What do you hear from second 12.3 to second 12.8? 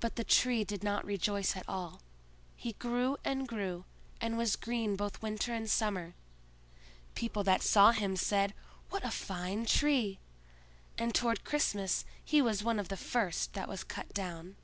was one